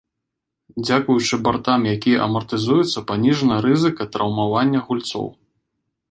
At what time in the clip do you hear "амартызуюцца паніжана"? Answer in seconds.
2.27-3.55